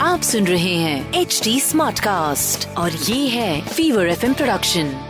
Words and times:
आप 0.00 0.20
सुन 0.22 0.46
रहे 0.46 0.76
हैं 0.76 1.12
एच 1.12 1.40
डी 1.44 1.60
स्मार्ट 1.60 2.00
कास्ट 2.00 2.68
और 2.68 2.92
ये 2.92 3.28
है 3.28 3.60
fever 3.60 4.06
FM 4.26 4.34
production 4.34 5.08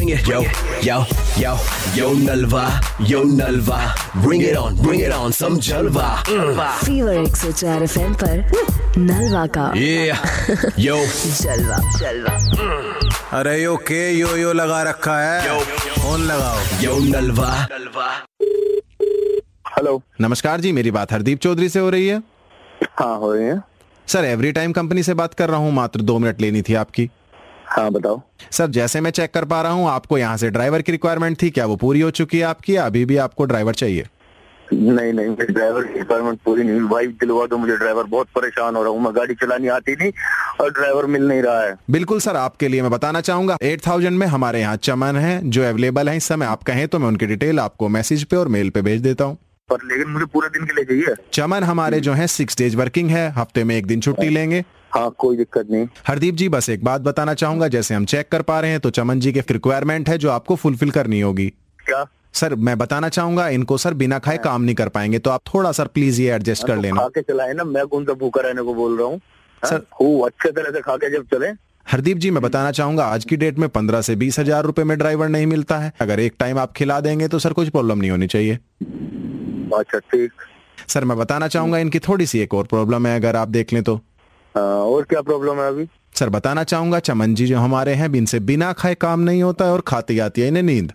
yo 0.00 0.42
yo 0.84 2.14
Nalwa 8.98 9.46
का। 9.46 9.72
यो 10.78 10.96
mm. 12.52 13.00
अरे 13.32 13.62
यो 13.62 13.76
के 13.76 14.12
यो 14.12 14.36
यो 14.36 14.52
लगा 14.52 14.82
रखा 14.82 15.18
है। 15.18 15.60
फ़ोन 15.60 16.20
लगाओ? 16.20 16.58
यो 16.80 16.98
नलवा 16.98 17.68
हेलो 19.78 20.00
नमस्कार 20.20 20.60
जी 20.60 20.70
मेरी 20.72 20.90
बात 20.90 21.12
हरदीप 21.12 21.38
चौधरी 21.38 21.68
से 21.68 21.80
हो 21.80 21.90
रही 21.90 22.06
है। 22.06 22.16
हाँ 22.92 23.16
हो 23.18 23.32
रही 23.34 23.44
है। 23.44 23.60
सर 24.08 24.24
एवरी 24.24 24.50
टाइम 24.52 24.72
कंपनी 24.72 25.02
से 25.02 25.14
बात 25.14 25.34
कर 25.34 25.48
रहा 25.48 25.58
हूँ 25.58 25.70
मात्र 25.72 26.00
दो 26.00 26.18
मिनट 26.18 26.40
लेनी 26.40 26.62
थी 26.62 26.74
आपकी। 26.74 27.08
हाँ 27.66 27.90
बताओ। 27.92 28.20
सर 28.52 28.66
जैसे 28.68 29.00
मैं 29.00 29.10
चेक 29.10 29.32
कर 29.34 29.44
पा 29.44 29.60
रहा 29.62 29.72
हूँ 29.72 29.88
आपको 29.88 30.18
यहाँ 30.18 30.36
से 30.36 30.50
ड्राइवर 30.50 30.82
की 30.82 30.92
रिक्वायरमेंट 30.92 31.40
थी 31.42 31.50
क्या 31.50 31.66
वो 31.66 31.76
पूरी 31.76 32.00
हो 32.00 32.10
चुकी 32.10 32.38
है 32.38 32.44
आपकी? 32.44 32.76
अभी 32.76 33.04
भी 33.04 33.16
आपको 33.18 33.44
ड्राइवर 33.44 33.74
चाहिए। 33.74 34.06
नहीं 34.68 35.12
नहीं 35.12 35.28
मेरे 35.28 35.52
ड्राइवर 35.52 35.84
की 35.84 35.98
रिक्वायरमेंट 35.98 36.38
पूरी 36.44 36.62
नहीं 36.62 36.80
हुई। 36.80 36.88
वाइफ 36.88 37.10
दिलवा 37.20 37.46
दो 37.46 37.56
मुझे 37.56 37.76
ड्राइवर 37.76 38.06
बहुत 38.06 38.28
परेशान 38.34 38.76
हो 38.76 38.82
रहा 38.82 38.92
हूँ। 38.92 39.00
मैं 39.02 39.16
गाड़ी 39.16 39.34
चलानी 39.34 39.68
आती 39.70 39.94
नहीं 39.94 40.12
और 40.60 40.70
ड्राइवर 40.72 41.06
मिल 41.06 41.28
नहीं 41.28 41.42
रहा 41.42 41.62
है। 41.62 41.74
बिल्कुल 41.90 42.20
सर 42.20 42.36
आपके 42.36 42.68
लिए 42.68 42.82
मैं 42.82 42.90
बताना 42.90 43.20
चाहूँगा 43.20 43.56
एट 43.62 43.86
थाउज़ेंड 43.86 44.18
में 44.18 44.26
हमारे 44.26 44.60
यहाँ 44.60 44.76
चमन 44.78 45.16
है 45.16 45.40
जो 45.50 45.68
अवेलेबल 45.68 46.08
है 46.08 46.16
इस 46.16 46.24
समय 46.24 46.46
आप 46.46 46.62
कहें 46.62 46.86
तो 46.88 46.98
मैं 46.98 47.08
उनकी 47.08 47.26
डिटेल 47.26 47.60
आपको 47.60 47.88
मैसेज 47.90 48.24
पे 48.24 48.36
और 48.36 48.48
मेल 48.48 48.70
पे 48.70 48.82
भेज 48.82 49.00
देता 49.02 49.24
हूँ। 49.24 49.38
पर 49.70 49.84
लेकिन 49.84 50.08
मुझे 50.08 50.26
पूरे 50.26 50.48
दिन 50.48 50.66
के 50.66 50.74
लिए 50.74 50.84
चाहिए। 50.84 51.14
चमन 51.32 51.64
हमारे 51.64 52.00
जो 52.00 52.12
है 52.12 52.26
सिक्स 52.26 52.58
डेज़ 52.58 52.76
वर्किंग 52.76 53.10
है 53.10 53.28
हफ़्ते 53.30 53.64
में 53.64 53.76
एक 53.76 53.86
दिन 53.86 54.00
छुट्टी 54.00 54.28
लेंगे। 54.28 54.64
हाँ 54.94 55.10
कोई 55.18 55.36
दिक्कत 55.36 55.70
नहीं। 55.70 55.86
हरदीप 56.06 56.34
जी 56.34 56.48
बस 56.48 56.68
एक 56.70 56.84
बात 56.84 57.00
बताना 57.00 57.34
चाहूँगा 57.34 57.68
जैसे 57.68 57.94
हम 57.94 58.04
चेक 58.04 58.28
कर 58.28 58.42
पा 58.42 58.60
रहे 58.60 58.70
हैं 58.70 58.80
तो 58.80 58.90
चमन 58.90 59.20
जी 59.20 59.32
की 59.32 59.40
रिक्वायरमेंट 59.50 60.08
है 60.08 60.18
जो 60.18 60.30
आपको 60.30 60.56
फुलफिल 60.56 60.90
करनी 60.90 61.20
होगी। 61.20 61.46
क्या? 61.86 62.04
सर 62.32 62.54
मैं 62.54 62.76
बताना 62.78 63.08
चाहूँगा 63.08 63.48
इनको 63.48 63.76
सर 63.78 63.94
बिना 63.94 64.18
खाए 64.18 64.38
काम 64.38 64.62
नहीं 64.62 64.74
कर 64.74 64.88
पाएँगे 64.88 65.18
तो 65.18 65.30
आप 65.30 65.40
थोड़ा 65.54 65.72
सर 65.72 65.86
प्लीज़ 65.86 66.20
ये 66.22 66.32
एडजस्ट 66.32 66.66
कर 66.66 66.74
तो 66.76 66.82
लेना। 66.82 67.00
खा 67.00 67.08
के 67.08 67.22
चलाए 67.22 67.52
ना 67.52 67.64
मैं 67.64 67.86
कौन 67.86 68.04
सा 68.04 68.12
भूखा 68.12 68.40
रहने 68.40 68.62
को 68.62 68.74
बोल 68.74 68.98
रहा 68.98 69.06
हूँ? 69.06 69.16
हाँ? 69.16 69.70
सर- 69.70 69.84
खूब 69.92 70.26
अच्छे 70.26 70.50
तरह 70.50 70.70
से 70.70 70.80
खा 70.80 70.96
के 70.96 71.10
जब 71.10 71.26
चले। 71.26 71.46
हरदीप 71.86 72.18
जी 72.18 72.30
मैं 72.30 72.42
बताना 72.42 72.70
चाहूँगा 72.70 73.04
आज 73.04 73.24
की 73.24 73.36
डेट 73.36 73.58
में 73.58 73.68
पंद्रह 73.68 74.00
से 74.00 74.16
बीस 74.16 74.38
हज़ार 74.38 74.64
रूपए 74.64 74.84
में 74.84 74.96
ड्राइवर 74.98 75.28
नहीं 75.28 75.46
मिलता 75.46 75.78
है। 75.78 75.92
अगर 76.00 76.20
एक 76.20 76.34
टाइम 76.38 76.58
आप 76.58 76.72
खिला 76.72 77.00
देंगे 77.00 77.28
तो 77.28 77.38
सर 77.38 77.52
कुछ 77.52 77.68
प्रॉब्लम 77.68 77.98
नहीं 77.98 78.10
होनी 78.10 78.26
चाहिए। 78.26 78.58
अच्छा 79.76 79.98
ठीक। 79.98 80.32
सर 80.88 81.04
मैं 81.04 81.18
बताना 81.18 81.48
चाहूँगा 81.48 81.78
इनकी 81.78 81.98
थोड़ी 81.98 82.26
सी 82.26 82.40
एक 82.40 82.54
और 82.54 82.66
प्रॉब्लम 82.66 83.06
है 83.06 83.16
अगर 83.16 83.36
आप 83.36 83.48
देख 83.48 83.72
लें 83.72 83.82
तो। 83.82 84.00
हाँ, 84.54 84.64
और 84.64 85.04
क्या 85.04 85.22
प्रॉब्लम 85.22 85.60
है 85.60 85.68
अभी? 85.68 85.88
सर 86.14 86.28
बताना 86.28 86.64
चाहूँगा 86.64 87.00
चमन 87.00 87.34
जी 87.34 87.46
जो 87.46 87.58
हमारे 87.58 87.94
हैं 87.94 88.14
इनसे 88.14 88.40
बिना 88.40 88.72
खाए 88.72 88.94
काम 88.94 89.20
नहीं 89.20 89.42
होता 89.42 89.64
है 89.64 89.72
और 89.72 89.82
खाती 89.86 90.18
आती 90.18 90.40
है 90.40 90.48
इन्हें 90.48 90.62
नींद। 90.62 90.92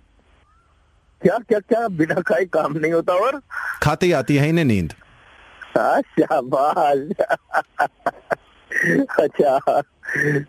क्या 1.22 1.39
क्या 1.39 1.59
क्या? 1.59 1.88
बिना 1.88 2.22
खाए 2.22 2.45
काम 2.45 2.78
नहीं 2.78 2.94
होता 2.94 3.16
और? 3.16 3.41
खाती 3.84 4.11
आती 4.11 4.35
है 4.35 4.50
इन्हें 4.50 4.66
नींद। 4.66 4.94
अच्छा 5.78 6.41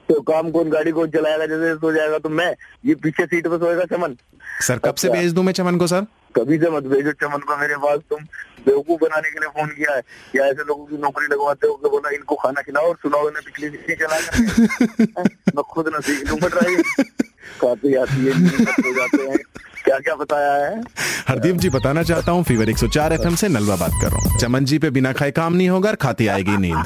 तो 0.08 0.22
काम 0.22 0.50
कौन 0.50 0.70
गाड़ी 0.70 0.90
कौन 0.90 1.10
चलाएगा 1.10 1.46
जैसे 1.46 1.74
सो 1.74 1.92
जाएगा 1.92 2.18
तो 2.18 2.28
मैं 2.28 2.56
ये 2.86 2.94
पीछे 2.94 3.26
सीट 3.26 3.46
पे 3.46 3.58
सोएगा 3.58 3.86
चमन? 3.86 4.16
सर 4.60 4.78
कब 4.78 4.88
अच्छा। 4.88 5.08
से। 5.08 5.12
भेज 5.12 5.32
दूँ 5.32 5.44
मैं 5.44 5.52
चमन 5.52 5.78
को 5.78 5.86
सर? 5.86 6.06
कभी 6.36 6.58
से 6.58 6.70
मत 6.70 6.82
भेजो 6.92 7.12
चमन 7.22 7.38
को 7.48 7.56
मेरे 7.56 7.76
पास 7.84 7.98
तुम 8.10 8.22
बेवकूफ़ 8.66 9.00
बनाने 9.00 9.30
के 9.30 9.40
लिए 9.40 9.48
फ़ोन 9.48 9.68
किया 9.68 9.94
है। 9.96 10.02
या 10.36 10.46
ऐसे 10.46 10.64
लोगों 10.68 10.84
की 10.84 10.96
नौकरी 11.02 11.26
लगवाते 11.32 11.66
हो 11.66 11.74
कि 11.74 11.88
बोला 11.88 12.10
इनको 12.14 12.34
खाना 12.34 12.62
खिलाओ 12.62 12.88
और 12.88 12.96
सुनाओ 13.02 13.28
इन्हें 13.28 13.44
पिछली 13.44 13.68
सीट 13.68 14.02
चला 14.02 15.22
मैं 15.56 15.62
खुद 15.74 15.88
ना 15.88 16.00
सीख 16.00 16.28
लूँगा 16.30 16.48
ड्राइविंग 16.48 16.82
खाती 17.60 17.94
आती 17.94 18.26
है 18.26 18.32
जाते 18.94 19.22
हैं। 19.30 19.38
क्या 19.84 19.98
क्या 19.98 20.14
बताया 20.14 20.52
है? 20.52 20.80
हरदीप 21.28 21.56
जी 21.56 21.70
बताना 21.70 22.02
चाहता 22.02 22.32
हूँ 22.32 22.44
फीवर 22.44 22.70
104 22.70 23.12
एफएम 23.12 23.34
से 23.34 23.48
नलवा 23.48 23.76
बात 23.76 23.92
कर 24.02 24.08
रहा 24.08 24.20
हूँ। 24.24 24.38
चमन 24.40 24.64
जी 24.64 24.78
पे 24.78 24.90
बिना 24.90 25.12
खाए 25.12 25.30
काम 25.30 25.54
नहीं 25.54 25.68
होगा 25.68 25.88
और 25.90 25.96
खाती 25.96 26.26
आएगी 26.26 26.56
नींद। 26.56 26.84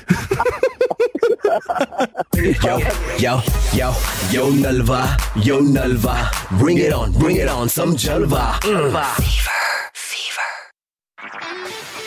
Yo, 2.63 2.77
yo, 3.17 3.41
yo, 3.73 3.93
yo 4.31 4.51
Nalva, 4.51 5.17
yo 5.43 5.59
Nalva. 5.61 6.15
Bring 6.59 6.77
it 6.77 6.93
on, 6.93 7.11
bring 7.13 7.37
it 7.37 7.47
on, 7.47 7.69
some 7.69 7.95
Jalva. 7.95 8.59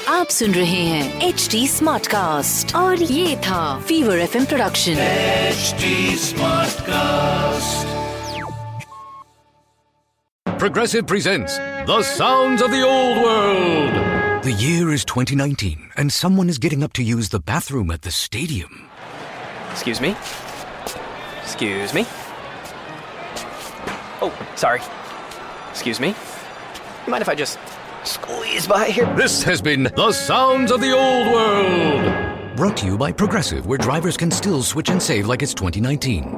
आप 0.08 0.28
सुन 0.30 0.52
रहे 0.54 0.82
हैं 0.86 1.28
एच 1.28 1.48
डी 1.52 1.66
स्मार्ट 1.68 2.06
कास्ट 2.06 2.74
और 2.76 3.02
ये 3.02 3.36
था 3.46 3.60
fever 3.88 4.18
F 4.18 4.36
production 4.48 4.96
HD 5.52 5.90
Smartcast. 6.26 7.94
Progressive 10.58 11.06
presents 11.06 11.58
The 11.90 12.02
Sounds 12.02 12.62
of 12.62 12.70
the 12.70 12.82
Old 12.90 13.18
World. 13.24 13.98
The 14.46 14.52
year 14.52 14.92
is 14.92 15.04
2019, 15.04 15.90
and 15.96 16.12
someone 16.12 16.48
is 16.48 16.58
getting 16.58 16.84
up 16.84 16.92
to 16.94 17.02
use 17.02 17.30
the 17.30 17.40
bathroom 17.40 17.90
at 17.90 18.02
the 18.02 18.12
stadium. 18.12 18.76
Excuse 19.71 20.01
me? 20.01 20.15
Excuse 21.41 21.93
me? 21.93 22.05
Oh, 24.23 24.31
sorry. 24.55 24.81
Excuse 25.71 25.99
me? 25.99 26.09
You 27.05 27.11
mind 27.11 27.21
if 27.21 27.29
I 27.29 27.35
just 27.35 27.57
squeeze 28.03 28.67
by 28.67 28.89
here? 28.89 29.11
This 29.15 29.43
has 29.43 29.61
been 29.61 29.83
The 29.83 30.11
Sounds 30.11 30.71
of 30.71 30.81
the 30.81 30.91
Old 30.91 31.27
World. 31.27 32.55
Brought 32.55 32.77
to 32.77 32.85
you 32.85 32.97
by 32.97 33.11
Progressive, 33.11 33.65
where 33.65 33.77
drivers 33.77 34.17
can 34.17 34.29
still 34.29 34.61
switch 34.61 34.89
and 34.89 35.01
save 35.01 35.27
like 35.27 35.41
it's 35.41 35.53
2019. 35.53 36.35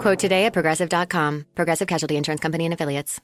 Quote 0.00 0.18
today 0.18 0.44
at 0.44 0.52
progressive.com. 0.52 1.46
Progressive 1.54 1.88
Casualty 1.88 2.16
Insurance 2.16 2.40
Company 2.40 2.64
and 2.66 2.74
Affiliates. 2.74 3.20